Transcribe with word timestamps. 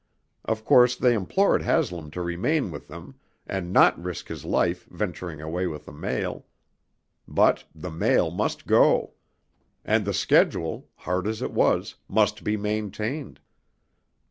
Of 0.43 0.65
course 0.65 0.95
they 0.95 1.13
implored 1.13 1.61
Haslam 1.61 2.09
to 2.09 2.23
remain 2.23 2.71
with 2.71 2.87
them 2.87 3.13
and 3.45 3.71
not 3.71 4.01
risk 4.01 4.29
his 4.29 4.43
life 4.43 4.85
venturing 4.87 5.41
away 5.43 5.67
with 5.67 5.85
the 5.85 5.91
mail. 5.91 6.47
But 7.27 7.65
the 7.75 7.91
mail 7.91 8.31
must 8.31 8.65
go; 8.65 9.13
and 9.85 10.03
the 10.03 10.13
schedule, 10.15 10.89
hard 10.95 11.27
as 11.27 11.43
it 11.43 11.51
was, 11.51 11.97
must 12.09 12.43
be 12.43 12.57
maintained. 12.57 13.41